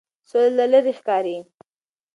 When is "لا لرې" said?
0.57-0.93